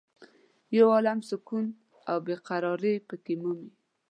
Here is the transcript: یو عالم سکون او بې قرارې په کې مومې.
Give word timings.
یو 0.77 0.87
عالم 0.93 1.19
سکون 1.29 1.65
او 2.09 2.17
بې 2.25 2.35
قرارې 2.47 2.93
په 3.07 3.15
کې 3.23 3.33
مومې. 3.41 3.69